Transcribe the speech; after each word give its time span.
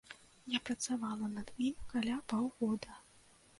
Я 0.53 0.59
працавала 0.69 1.29
над 1.35 1.53
ім 1.67 1.77
каля 1.93 2.17
паўгода. 2.35 3.01